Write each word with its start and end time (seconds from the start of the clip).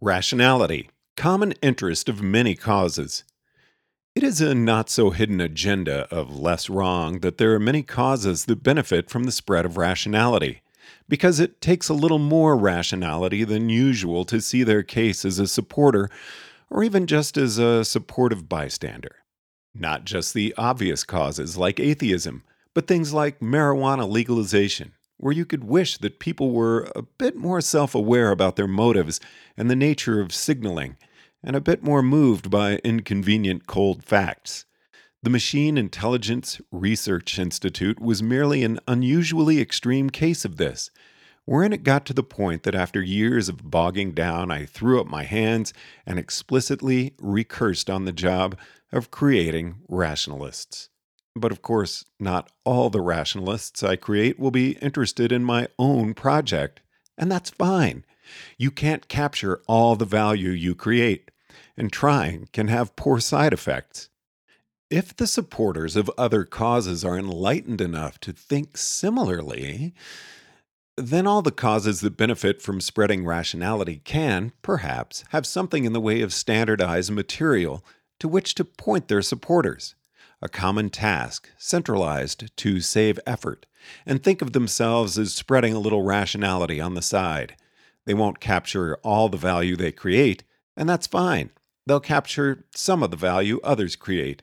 Rationality, 0.00 0.90
common 1.16 1.54
interest 1.60 2.08
of 2.08 2.22
many 2.22 2.54
causes. 2.54 3.24
It 4.14 4.22
is 4.22 4.40
a 4.40 4.54
not 4.54 4.88
so 4.88 5.10
hidden 5.10 5.40
agenda 5.40 6.06
of 6.14 6.38
less 6.38 6.70
wrong 6.70 7.18
that 7.18 7.38
there 7.38 7.52
are 7.54 7.58
many 7.58 7.82
causes 7.82 8.44
that 8.44 8.62
benefit 8.62 9.10
from 9.10 9.24
the 9.24 9.32
spread 9.32 9.64
of 9.64 9.76
rationality, 9.76 10.62
because 11.08 11.40
it 11.40 11.60
takes 11.60 11.88
a 11.88 11.94
little 11.94 12.20
more 12.20 12.56
rationality 12.56 13.42
than 13.42 13.70
usual 13.70 14.24
to 14.26 14.40
see 14.40 14.62
their 14.62 14.84
case 14.84 15.24
as 15.24 15.40
a 15.40 15.48
supporter 15.48 16.08
or 16.70 16.84
even 16.84 17.08
just 17.08 17.36
as 17.36 17.58
a 17.58 17.84
supportive 17.84 18.48
bystander. 18.48 19.16
Not 19.74 20.04
just 20.04 20.32
the 20.32 20.54
obvious 20.56 21.02
causes 21.02 21.56
like 21.56 21.80
atheism, 21.80 22.44
but 22.72 22.86
things 22.86 23.12
like 23.12 23.40
marijuana 23.40 24.08
legalization, 24.08 24.92
where 25.18 25.34
you 25.34 25.44
could 25.44 25.64
wish 25.64 25.98
that 25.98 26.18
people 26.18 26.52
were 26.52 26.90
a 26.96 27.02
bit 27.02 27.36
more 27.36 27.60
self 27.60 27.94
aware 27.94 28.30
about 28.30 28.56
their 28.56 28.66
motives 28.66 29.20
and 29.56 29.70
the 29.70 29.76
nature 29.76 30.20
of 30.20 30.32
signaling, 30.32 30.96
and 31.42 31.54
a 31.54 31.60
bit 31.60 31.82
more 31.82 32.02
moved 32.02 32.50
by 32.50 32.76
inconvenient 32.76 33.66
cold 33.66 34.02
facts. 34.04 34.64
The 35.22 35.30
Machine 35.30 35.76
Intelligence 35.76 36.60
Research 36.70 37.38
Institute 37.38 38.00
was 38.00 38.22
merely 38.22 38.62
an 38.62 38.78
unusually 38.86 39.60
extreme 39.60 40.10
case 40.10 40.44
of 40.44 40.56
this, 40.56 40.90
wherein 41.44 41.72
it 41.72 41.82
got 41.82 42.06
to 42.06 42.12
the 42.12 42.22
point 42.22 42.62
that 42.62 42.76
after 42.76 43.02
years 43.02 43.48
of 43.48 43.68
bogging 43.68 44.12
down, 44.12 44.52
I 44.52 44.64
threw 44.64 45.00
up 45.00 45.08
my 45.08 45.24
hands 45.24 45.72
and 46.06 46.18
explicitly 46.18 47.14
recursed 47.18 47.90
on 47.90 48.04
the 48.04 48.12
job 48.12 48.56
of 48.92 49.10
creating 49.10 49.78
rationalists. 49.88 50.88
But 51.38 51.52
of 51.52 51.62
course, 51.62 52.04
not 52.18 52.50
all 52.64 52.90
the 52.90 53.00
rationalists 53.00 53.82
I 53.82 53.96
create 53.96 54.38
will 54.38 54.50
be 54.50 54.72
interested 54.78 55.30
in 55.30 55.44
my 55.44 55.68
own 55.78 56.14
project, 56.14 56.80
and 57.16 57.30
that's 57.30 57.50
fine. 57.50 58.04
You 58.56 58.70
can't 58.70 59.08
capture 59.08 59.62
all 59.66 59.96
the 59.96 60.04
value 60.04 60.50
you 60.50 60.74
create, 60.74 61.30
and 61.76 61.92
trying 61.92 62.48
can 62.52 62.68
have 62.68 62.96
poor 62.96 63.20
side 63.20 63.52
effects. 63.52 64.08
If 64.90 65.14
the 65.14 65.26
supporters 65.26 65.96
of 65.96 66.10
other 66.16 66.44
causes 66.44 67.04
are 67.04 67.18
enlightened 67.18 67.80
enough 67.80 68.18
to 68.20 68.32
think 68.32 68.76
similarly, 68.76 69.94
then 70.96 71.26
all 71.26 71.42
the 71.42 71.52
causes 71.52 72.00
that 72.00 72.16
benefit 72.16 72.60
from 72.60 72.80
spreading 72.80 73.24
rationality 73.24 74.00
can, 74.04 74.52
perhaps, 74.62 75.24
have 75.28 75.46
something 75.46 75.84
in 75.84 75.92
the 75.92 76.00
way 76.00 76.22
of 76.22 76.32
standardized 76.32 77.12
material 77.12 77.84
to 78.18 78.28
which 78.28 78.54
to 78.56 78.64
point 78.64 79.08
their 79.08 79.22
supporters 79.22 79.94
a 80.40 80.48
common 80.48 80.90
task, 80.90 81.50
centralized 81.58 82.56
to 82.56 82.80
save 82.80 83.18
effort, 83.26 83.66
and 84.06 84.22
think 84.22 84.42
of 84.42 84.52
themselves 84.52 85.18
as 85.18 85.34
spreading 85.34 85.74
a 85.74 85.78
little 85.80 86.02
rationality 86.02 86.80
on 86.80 86.94
the 86.94 87.02
side. 87.02 87.56
They 88.04 88.14
won't 88.14 88.40
capture 88.40 88.96
all 89.02 89.28
the 89.28 89.36
value 89.36 89.76
they 89.76 89.92
create, 89.92 90.44
and 90.76 90.88
that's 90.88 91.06
fine. 91.06 91.50
They'll 91.86 92.00
capture 92.00 92.66
some 92.74 93.02
of 93.02 93.10
the 93.10 93.16
value 93.16 93.60
others 93.64 93.96
create. 93.96 94.42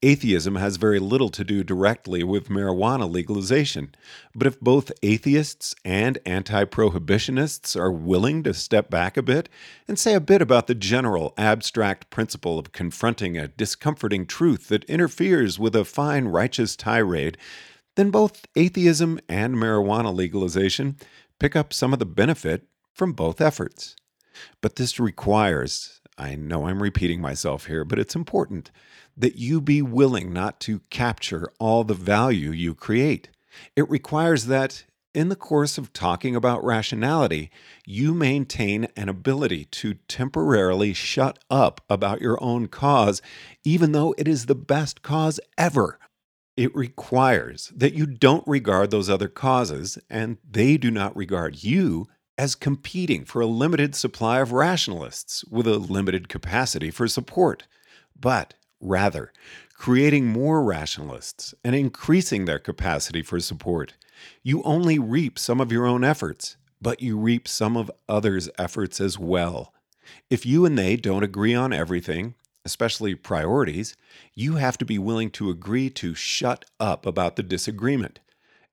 Atheism 0.00 0.54
has 0.54 0.76
very 0.76 1.00
little 1.00 1.28
to 1.30 1.42
do 1.42 1.64
directly 1.64 2.22
with 2.22 2.48
marijuana 2.48 3.10
legalization, 3.10 3.92
but 4.32 4.46
if 4.46 4.60
both 4.60 4.92
atheists 5.02 5.74
and 5.84 6.18
anti 6.24 6.64
prohibitionists 6.66 7.76
are 7.76 7.90
willing 7.90 8.44
to 8.44 8.54
step 8.54 8.90
back 8.90 9.16
a 9.16 9.22
bit 9.22 9.48
and 9.88 9.98
say 9.98 10.14
a 10.14 10.20
bit 10.20 10.40
about 10.40 10.68
the 10.68 10.74
general 10.76 11.34
abstract 11.36 12.10
principle 12.10 12.60
of 12.60 12.70
confronting 12.70 13.36
a 13.36 13.48
discomforting 13.48 14.24
truth 14.24 14.68
that 14.68 14.84
interferes 14.84 15.58
with 15.58 15.74
a 15.74 15.84
fine 15.84 16.26
righteous 16.26 16.76
tirade, 16.76 17.36
then 17.96 18.12
both 18.12 18.46
atheism 18.54 19.18
and 19.28 19.56
marijuana 19.56 20.14
legalization 20.14 20.96
pick 21.40 21.56
up 21.56 21.72
some 21.72 21.92
of 21.92 21.98
the 21.98 22.06
benefit 22.06 22.68
from 22.92 23.12
both 23.12 23.40
efforts. 23.40 23.96
But 24.60 24.76
this 24.76 25.00
requires, 25.00 25.97
I 26.18 26.34
know 26.34 26.66
I'm 26.66 26.82
repeating 26.82 27.20
myself 27.20 27.66
here, 27.66 27.84
but 27.84 27.98
it's 27.98 28.16
important 28.16 28.72
that 29.16 29.36
you 29.36 29.60
be 29.60 29.80
willing 29.82 30.32
not 30.32 30.58
to 30.60 30.80
capture 30.90 31.52
all 31.60 31.84
the 31.84 31.94
value 31.94 32.50
you 32.50 32.74
create. 32.74 33.28
It 33.76 33.88
requires 33.88 34.46
that, 34.46 34.84
in 35.14 35.28
the 35.28 35.36
course 35.36 35.78
of 35.78 35.92
talking 35.92 36.36
about 36.36 36.64
rationality, 36.64 37.50
you 37.86 38.14
maintain 38.14 38.88
an 38.96 39.08
ability 39.08 39.64
to 39.66 39.94
temporarily 40.08 40.92
shut 40.92 41.38
up 41.48 41.80
about 41.88 42.20
your 42.20 42.42
own 42.42 42.66
cause, 42.66 43.22
even 43.64 43.92
though 43.92 44.14
it 44.18 44.28
is 44.28 44.46
the 44.46 44.54
best 44.54 45.02
cause 45.02 45.40
ever. 45.56 45.98
It 46.56 46.74
requires 46.74 47.72
that 47.74 47.94
you 47.94 48.06
don't 48.06 48.46
regard 48.46 48.90
those 48.90 49.08
other 49.08 49.28
causes, 49.28 49.98
and 50.10 50.38
they 50.48 50.76
do 50.76 50.90
not 50.90 51.16
regard 51.16 51.62
you 51.62 52.08
as 52.38 52.54
competing 52.54 53.24
for 53.24 53.42
a 53.42 53.46
limited 53.46 53.96
supply 53.96 54.40
of 54.40 54.52
rationalists 54.52 55.44
with 55.46 55.66
a 55.66 55.76
limited 55.76 56.28
capacity 56.28 56.90
for 56.90 57.08
support, 57.08 57.66
but 58.18 58.54
rather 58.80 59.32
creating 59.74 60.26
more 60.26 60.62
rationalists 60.62 61.54
and 61.64 61.74
increasing 61.74 62.44
their 62.44 62.58
capacity 62.58 63.22
for 63.22 63.40
support. 63.40 63.94
You 64.42 64.62
only 64.62 64.98
reap 64.98 65.38
some 65.38 65.60
of 65.60 65.72
your 65.72 65.86
own 65.86 66.04
efforts, 66.04 66.56
but 66.80 67.02
you 67.02 67.18
reap 67.18 67.48
some 67.48 67.76
of 67.76 67.90
others' 68.08 68.48
efforts 68.56 69.00
as 69.00 69.18
well. 69.18 69.72
If 70.30 70.46
you 70.46 70.64
and 70.64 70.78
they 70.78 70.96
don't 70.96 71.22
agree 71.22 71.54
on 71.54 71.72
everything, 71.72 72.34
especially 72.64 73.14
priorities, 73.14 73.96
you 74.34 74.56
have 74.56 74.78
to 74.78 74.84
be 74.84 74.98
willing 74.98 75.30
to 75.30 75.50
agree 75.50 75.90
to 75.90 76.14
shut 76.14 76.64
up 76.78 77.06
about 77.06 77.36
the 77.36 77.42
disagreement, 77.42 78.20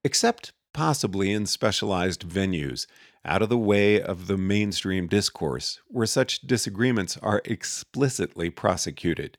except 0.04 0.54
possibly 0.76 1.32
in 1.32 1.46
specialized 1.46 2.28
venues, 2.28 2.86
out 3.24 3.42
of 3.42 3.48
the 3.48 3.58
way 3.58 4.02
of 4.02 4.28
the 4.28 4.38
mainstream 4.38 5.08
discourse, 5.08 5.80
where 5.88 6.06
such 6.06 6.42
disagreements 6.42 7.18
are 7.24 7.42
explicitly 7.46 8.50
prosecuted. 8.50 9.38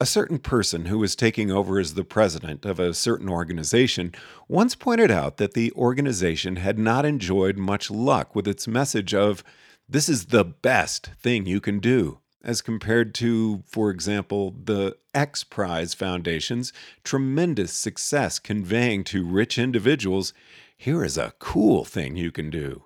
A 0.00 0.06
certain 0.06 0.38
person 0.38 0.84
who 0.84 1.00
was 1.00 1.16
taking 1.16 1.50
over 1.50 1.80
as 1.80 1.94
the 1.94 2.04
president 2.04 2.64
of 2.64 2.78
a 2.78 2.94
certain 2.94 3.28
organization 3.28 4.12
once 4.48 4.76
pointed 4.76 5.10
out 5.10 5.38
that 5.38 5.54
the 5.54 5.72
organization 5.72 6.56
had 6.56 6.78
not 6.78 7.04
enjoyed 7.04 7.58
much 7.58 7.90
luck 7.90 8.36
with 8.36 8.46
its 8.46 8.68
message 8.68 9.12
of, 9.12 9.42
this 9.88 10.08
is 10.08 10.26
the 10.26 10.44
best 10.44 11.10
thing 11.20 11.46
you 11.46 11.60
can 11.60 11.80
do, 11.80 12.20
as 12.44 12.60
compared 12.60 13.14
to, 13.14 13.62
for 13.66 13.90
example, 13.90 14.54
the 14.64 14.96
X 15.14 15.42
Prize 15.42 15.94
Foundation's 15.94 16.72
tremendous 17.02 17.72
success 17.72 18.38
conveying 18.38 19.02
to 19.04 19.26
rich 19.26 19.58
individuals, 19.58 20.34
here 20.76 21.02
is 21.02 21.16
a 21.16 21.32
cool 21.38 21.84
thing 21.84 22.16
you 22.16 22.30
can 22.30 22.50
do. 22.50 22.84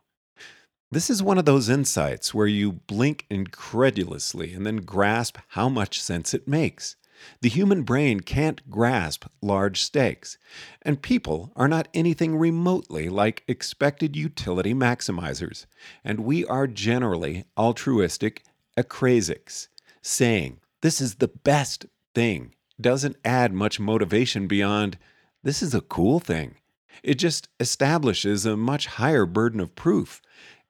This 0.91 1.11
is 1.11 1.23
one 1.23 1.37
of 1.37 1.45
those 1.45 1.69
insights 1.69 2.33
where 2.33 2.47
you 2.47 2.73
blink 2.73 3.27
incredulously 3.29 4.55
and 4.55 4.65
then 4.65 4.77
grasp 4.77 5.37
how 5.49 5.69
much 5.69 6.01
sense 6.01 6.33
it 6.33 6.49
makes. 6.49 6.97
The 7.41 7.49
human 7.49 7.83
brain 7.83 8.21
can't 8.21 8.71
grasp 8.71 9.25
large 9.43 9.83
stakes, 9.83 10.39
and 10.83 11.03
people 11.03 11.53
are 11.57 11.67
not 11.67 11.89
anything 11.93 12.37
remotely 12.37 13.09
like 13.09 13.43
expected 13.49 14.15
utility 14.15 14.73
maximizers, 14.73 15.67
and 16.05 16.21
we 16.21 16.47
are 16.47 16.69
generally 16.69 17.45
altruistic 17.59 18.45
akrasics. 18.79 19.69
Saying, 20.01 20.61
this 20.81 21.01
is 21.01 21.17
the 21.17 21.29
best 21.29 21.87
thing, 22.15 22.55
doesn't 22.81 23.17
add 23.25 23.53
much 23.53 23.81
motivation 23.81 24.47
beyond, 24.47 24.97
this 25.43 25.63
is 25.63 25.75
a 25.75 25.81
cool 25.81 26.21
thing. 26.21 26.55
It 27.03 27.17
just 27.17 27.49
establishes 27.61 28.47
a 28.47 28.57
much 28.57 28.87
higher 28.87 29.27
burden 29.27 29.61
of 29.61 29.75
proof 29.75 30.23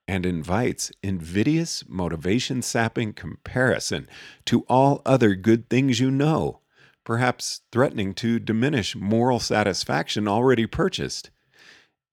and 0.07 0.25
invites 0.25 0.91
invidious, 1.03 1.85
motivation 1.87 2.63
sapping 2.63 3.13
comparison 3.13 4.09
to 4.47 4.65
all 4.69 5.03
other 5.05 5.35
good 5.35 5.69
things 5.69 6.01
you 6.01 6.11
know, 6.11 6.61
perhaps 7.05 7.61
threatening 7.71 8.15
to 8.15 8.39
diminish 8.39 8.97
moral 8.97 9.39
satisfaction 9.39 10.27
already 10.27 10.67
purchased. 10.67 11.31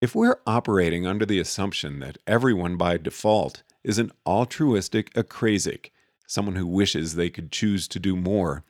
If 0.01 0.13
we're 0.13 0.41
operating 0.45 1.07
under 1.07 1.25
the 1.25 1.39
assumption 1.39 2.00
that 2.00 2.17
everyone 2.28 2.75
by 2.75 2.97
default 2.97 3.63
is 3.85 4.00
an 4.00 4.12
altruistic 4.25 5.13
akrasic, 5.13 5.91
someone 6.28 6.55
who 6.55 6.66
wishes 6.66 7.16
they 7.16 7.29
could 7.29 7.52
choose 7.52 7.87
to 7.87 7.99
do 7.99 8.16
more, 8.16 8.64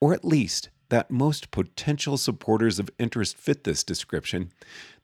or 0.00 0.14
at 0.14 0.24
least 0.24 0.70
that 0.90 1.10
most 1.10 1.50
potential 1.50 2.16
supporters 2.16 2.78
of 2.78 2.90
interest 2.98 3.36
fit 3.36 3.64
this 3.64 3.82
description, 3.82 4.52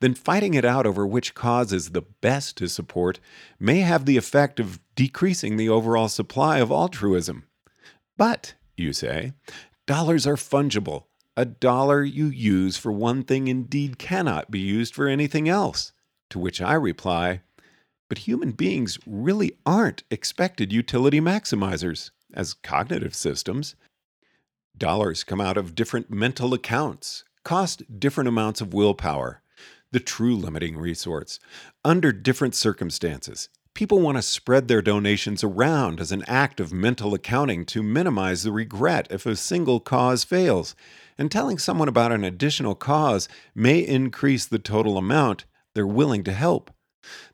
then 0.01 0.15
fighting 0.15 0.55
it 0.55 0.65
out 0.65 0.87
over 0.87 1.07
which 1.07 1.35
cause 1.35 1.73
is 1.73 1.91
the 1.91 2.03
best 2.03 2.57
to 2.57 2.69
support 2.69 3.19
may 3.59 3.81
have 3.81 4.05
the 4.05 4.17
effect 4.17 4.61
of 4.61 4.81
decreasing 4.95 5.57
the 5.57 5.69
overall 5.69 6.09
supply 6.09 6.59
of 6.59 6.71
altruism. 6.71 7.45
But, 8.17 8.55
you 8.77 8.93
say, 8.93 9.33
dollars 9.87 10.27
are 10.27 10.37
fungible. 10.37 11.05
A 11.37 11.45
dollar 11.45 12.03
you 12.03 12.27
use 12.27 12.77
for 12.77 12.93
one 12.93 13.23
thing 13.23 13.47
indeed 13.49 13.99
cannot 13.99 14.51
be 14.51 14.61
used 14.61 14.95
for 14.95 15.07
anything 15.07 15.49
else. 15.49 15.93
To 16.31 16.39
which 16.39 16.61
I 16.61 16.75
reply, 16.75 17.43
but 18.09 18.19
human 18.19 18.53
beings 18.53 18.99
really 19.07 19.53
aren't 19.65 20.05
expected 20.11 20.73
utility 20.73 21.21
maximizers 21.21 22.11
as 22.33 22.55
cognitive 22.55 23.15
systems. 23.15 23.75
Dollars 24.77 25.25
come 25.25 25.41
out 25.41 25.57
of 25.57 25.75
different 25.75 26.11
mental 26.11 26.55
accounts, 26.55 27.25
cost 27.45 27.83
different 27.99 28.29
amounts 28.29 28.61
of 28.61 28.75
willpower, 28.75 29.43
the 29.91 30.01
true 30.01 30.37
limiting 30.37 30.77
resource. 30.77 31.39
Under 31.85 32.13
different 32.13 32.55
circumstances, 32.55 33.49
People 33.77 34.01
want 34.01 34.17
to 34.17 34.23
spread 34.23 34.69
their 34.69 34.81
donations 34.81 35.45
around 35.45 36.01
as 36.01 36.11
an 36.11 36.25
act 36.27 36.61
of 36.61 36.73
mental 36.73 37.13
accounting 37.13 37.67
to 37.67 37.83
minimize 37.83 38.43
the 38.43 38.51
regret 38.51 39.07
if 39.11 39.27
a 39.27 39.37
single 39.37 39.81
cause 39.81 40.25
fails. 40.25 40.75
And 41.19 41.31
telling 41.31 41.59
someone 41.59 41.87
about 41.87 42.11
an 42.11 42.25
additional 42.25 42.75
cause 42.75 43.29
may 43.55 43.81
increase 43.81 44.47
the 44.47 44.59
total 44.59 44.97
amount 44.97 45.45
they're 45.75 45.87
willing 45.87 46.25
to 46.25 46.33
help. 46.33 46.71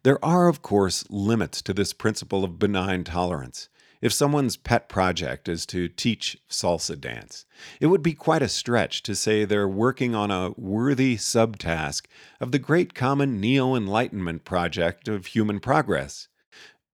There 0.03 0.23
are, 0.25 0.49
of 0.49 0.63
course, 0.63 1.05
limits 1.11 1.63
to 1.63 1.75
this 1.75 1.93
principle 1.93 2.45
of 2.45 2.59
benign 2.59 3.05
tolerance. 3.05 3.69
If 4.03 4.13
someone's 4.13 4.57
pet 4.57 4.89
project 4.89 5.49
is 5.49 5.65
to 5.67 5.89
teach 5.89 6.37
salsa 6.51 7.01
dance, 7.01 7.47
it 7.81 7.87
would 7.87 8.03
be 8.03 8.15
quite 8.15 8.43
a 8.43 8.49
stretch 8.49 9.05
to 9.05 9.15
say 9.15 9.45
they're 9.45 9.69
working 9.69 10.13
on 10.13 10.33
a 10.33 10.51
worthy 10.57 11.17
subtask 11.17 12.07
of 12.41 12.51
the 12.51 12.59
great 12.59 12.95
common 12.95 13.41
neo 13.41 13.77
enlightenment 13.77 14.45
project 14.45 15.07
of 15.07 15.27
human 15.27 15.61
progress. 15.61 16.27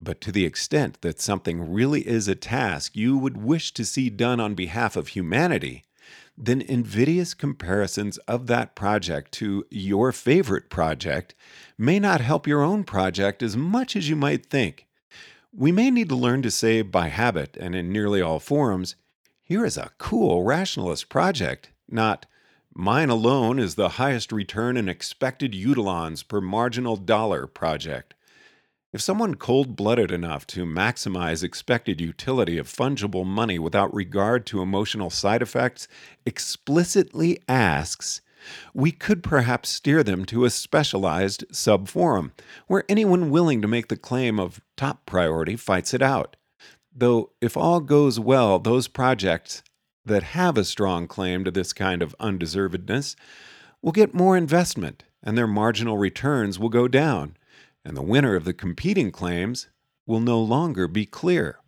But 0.02 0.20
to 0.22 0.32
the 0.32 0.44
extent 0.44 1.00
that 1.02 1.20
something 1.20 1.72
really 1.72 2.06
is 2.06 2.26
a 2.26 2.34
task 2.34 2.96
you 2.96 3.16
would 3.16 3.36
wish 3.36 3.72
to 3.74 3.84
see 3.84 4.10
done 4.10 4.40
on 4.40 4.54
behalf 4.54 4.96
of 4.96 5.08
humanity, 5.08 5.84
then 6.36 6.60
invidious 6.60 7.34
comparisons 7.34 8.18
of 8.18 8.46
that 8.46 8.74
project 8.74 9.32
to 9.32 9.66
your 9.70 10.12
favorite 10.12 10.68
project 10.68 11.34
may 11.78 11.98
not 11.98 12.20
help 12.20 12.46
your 12.46 12.62
own 12.62 12.84
project 12.84 13.42
as 13.42 13.56
much 13.56 13.96
as 13.96 14.08
you 14.08 14.16
might 14.16 14.46
think. 14.46 14.86
We 15.52 15.72
may 15.72 15.90
need 15.90 16.10
to 16.10 16.16
learn 16.16 16.42
to 16.42 16.50
say 16.50 16.82
by 16.82 17.08
habit 17.08 17.56
and 17.58 17.74
in 17.74 17.90
nearly 17.90 18.20
all 18.20 18.38
forums, 18.38 18.96
here 19.42 19.64
is 19.64 19.78
a 19.78 19.92
cool 19.96 20.42
rationalist 20.42 21.08
project, 21.08 21.70
not 21.88 22.26
mine 22.74 23.08
alone 23.08 23.58
is 23.58 23.76
the 23.76 23.90
highest 23.90 24.32
return 24.32 24.76
in 24.76 24.88
expected 24.88 25.52
utilons 25.52 26.26
per 26.26 26.40
marginal 26.40 26.96
dollar 26.96 27.46
project. 27.46 28.14
If 28.96 29.02
someone 29.02 29.34
cold 29.34 29.76
blooded 29.76 30.10
enough 30.10 30.46
to 30.46 30.64
maximize 30.64 31.44
expected 31.44 32.00
utility 32.00 32.56
of 32.56 32.66
fungible 32.66 33.26
money 33.26 33.58
without 33.58 33.92
regard 33.92 34.46
to 34.46 34.62
emotional 34.62 35.10
side 35.10 35.42
effects 35.42 35.86
explicitly 36.24 37.38
asks, 37.46 38.22
we 38.72 38.92
could 38.92 39.22
perhaps 39.22 39.68
steer 39.68 40.02
them 40.02 40.24
to 40.24 40.46
a 40.46 40.50
specialized 40.50 41.44
subforum 41.52 42.30
where 42.68 42.84
anyone 42.88 43.28
willing 43.28 43.60
to 43.60 43.68
make 43.68 43.88
the 43.88 43.98
claim 43.98 44.40
of 44.40 44.62
top 44.78 45.04
priority 45.04 45.56
fights 45.56 45.92
it 45.92 46.00
out. 46.00 46.36
Though, 46.90 47.32
if 47.42 47.54
all 47.54 47.80
goes 47.80 48.18
well, 48.18 48.58
those 48.58 48.88
projects 48.88 49.62
that 50.06 50.22
have 50.22 50.56
a 50.56 50.64
strong 50.64 51.06
claim 51.06 51.44
to 51.44 51.50
this 51.50 51.74
kind 51.74 52.00
of 52.00 52.16
undeservedness 52.18 53.14
will 53.82 53.92
get 53.92 54.14
more 54.14 54.38
investment 54.38 55.02
and 55.22 55.36
their 55.36 55.46
marginal 55.46 55.98
returns 55.98 56.58
will 56.58 56.70
go 56.70 56.88
down 56.88 57.36
and 57.86 57.96
the 57.96 58.02
winner 58.02 58.34
of 58.34 58.44
the 58.44 58.52
competing 58.52 59.12
claims 59.12 59.68
will 60.06 60.20
no 60.20 60.40
longer 60.40 60.88
be 60.88 61.06
clear. 61.06 61.60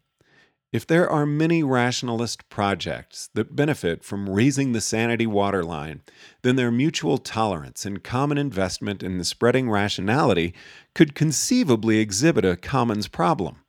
If 0.72 0.86
there 0.86 1.08
are 1.08 1.24
many 1.24 1.62
rationalist 1.62 2.48
projects 2.50 3.30
that 3.34 3.56
benefit 3.56 4.04
from 4.04 4.28
raising 4.28 4.72
the 4.72 4.82
sanity 4.82 5.26
waterline, 5.26 6.02
then 6.42 6.56
their 6.56 6.70
mutual 6.70 7.16
tolerance 7.18 7.86
and 7.86 8.04
common 8.04 8.36
investment 8.36 9.02
in 9.02 9.16
the 9.16 9.24
spreading 9.24 9.70
rationality 9.70 10.52
could 10.94 11.14
conceivably 11.14 12.00
exhibit 12.00 12.44
a 12.44 12.56
commons 12.56 13.08
problem. 13.08 13.62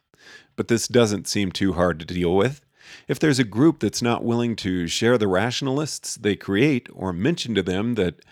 But 0.58 0.68
this 0.68 0.90
doesn't 0.90 1.28
seem 1.28 1.52
too 1.52 1.74
hard 1.74 2.00
to 2.00 2.06
deal 2.06 2.36
with. 2.36 2.66
If 3.08 3.20
there's 3.20 3.40
a 3.40 3.46
group 3.46 3.80
that's 3.80 4.02
not 4.02 4.26
willing 4.26 4.56
to 4.58 4.88
share 4.88 5.18
the 5.18 5.28
rationalists 5.28 6.16
they 6.16 6.36
create 6.36 6.90
or 6.92 7.14
mention 7.14 7.56
to 7.56 7.64
them 7.64 7.94
that 7.96 8.26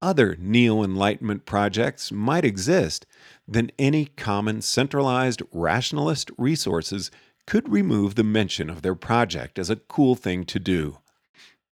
other 0.00 0.36
neo 0.38 0.82
Enlightenment 0.82 1.44
projects 1.44 2.12
might 2.12 2.44
exist, 2.44 3.06
then 3.48 3.70
any 3.78 4.06
common 4.06 4.60
centralized 4.60 5.42
rationalist 5.52 6.30
resources 6.36 7.10
could 7.46 7.68
remove 7.68 8.14
the 8.14 8.24
mention 8.24 8.68
of 8.68 8.82
their 8.82 8.94
project 8.94 9.58
as 9.58 9.70
a 9.70 9.76
cool 9.76 10.16
thing 10.16 10.44
to 10.44 10.58
do. 10.58 10.98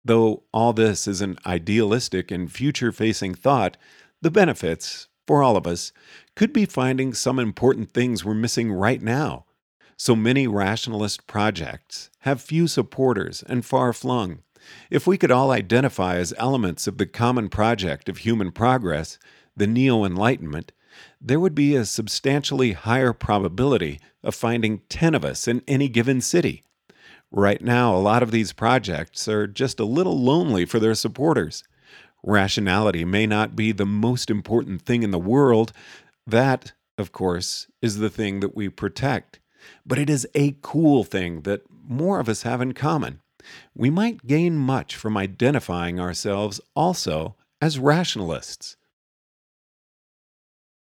Though 0.05 0.43
all 0.53 0.73
this 0.73 1.07
is 1.07 1.21
an 1.21 1.37
idealistic 1.45 2.29
and 2.29 2.51
future 2.51 2.91
facing 2.91 3.33
thought, 3.33 3.77
the 4.21 4.31
benefits, 4.31 5.07
for 5.25 5.41
all 5.41 5.57
of 5.57 5.65
us, 5.65 5.91
could 6.35 6.53
be 6.53 6.65
finding 6.65 7.13
some 7.13 7.39
important 7.39 7.91
things 7.91 8.23
we're 8.23 8.33
missing 8.33 8.71
right 8.71 9.01
now. 9.01 9.45
So 9.97 10.15
many 10.15 10.47
rationalist 10.47 11.27
projects 11.27 12.09
have 12.19 12.41
few 12.41 12.67
supporters 12.67 13.43
and 13.47 13.65
far 13.65 13.93
flung. 13.93 14.39
If 14.89 15.07
we 15.07 15.17
could 15.17 15.31
all 15.31 15.51
identify 15.51 16.17
as 16.17 16.33
elements 16.37 16.87
of 16.87 16.97
the 16.97 17.05
common 17.05 17.49
project 17.49 18.09
of 18.09 18.19
human 18.19 18.51
progress, 18.51 19.17
the 19.55 19.67
Neo 19.67 20.03
Enlightenment, 20.03 20.71
there 21.19 21.39
would 21.39 21.55
be 21.55 21.75
a 21.75 21.85
substantially 21.85 22.73
higher 22.73 23.13
probability 23.13 23.99
of 24.23 24.35
finding 24.35 24.81
10 24.89 25.15
of 25.15 25.25
us 25.25 25.47
in 25.47 25.61
any 25.67 25.87
given 25.87 26.21
city. 26.21 26.63
Right 27.31 27.61
now, 27.61 27.95
a 27.95 27.97
lot 27.97 28.21
of 28.21 28.31
these 28.31 28.53
projects 28.53 29.27
are 29.27 29.47
just 29.47 29.79
a 29.79 29.85
little 29.85 30.19
lonely 30.19 30.65
for 30.65 30.79
their 30.79 30.93
supporters. 30.93 31.63
Rationality 32.23 33.03
may 33.03 33.25
not 33.25 33.55
be 33.55 33.71
the 33.71 33.85
most 33.85 34.29
important 34.29 34.83
thing 34.83 35.03
in 35.03 35.11
the 35.11 35.19
world. 35.19 35.73
That, 36.27 36.73
of 36.97 37.11
course, 37.11 37.67
is 37.81 37.97
the 37.97 38.09
thing 38.09 38.39
that 38.39 38.55
we 38.55 38.69
protect. 38.69 39.39
But 39.85 39.97
it 39.99 40.09
is 40.09 40.27
a 40.35 40.57
cool 40.61 41.03
thing 41.03 41.41
that 41.41 41.63
more 41.69 42.19
of 42.19 42.29
us 42.29 42.43
have 42.43 42.61
in 42.61 42.73
common. 42.73 43.19
We 43.75 43.89
might 43.89 44.25
gain 44.25 44.55
much 44.57 44.95
from 44.95 45.17
identifying 45.17 45.99
ourselves 45.99 46.61
also 46.75 47.35
as 47.61 47.79
rationalists. 47.79 48.77